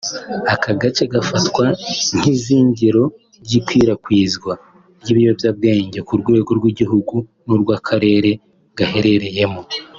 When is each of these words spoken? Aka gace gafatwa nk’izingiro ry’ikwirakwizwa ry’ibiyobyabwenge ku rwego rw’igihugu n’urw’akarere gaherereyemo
Aka 0.53 0.71
gace 0.81 1.03
gafatwa 1.13 1.65
nk’izingiro 2.17 3.03
ry’ikwirakwizwa 3.45 4.53
ry’ibiyobyabwenge 5.01 5.99
ku 6.07 6.13
rwego 6.21 6.49
rw’igihugu 6.59 7.15
n’urw’akarere 7.45 8.31
gaherereyemo 8.79 9.61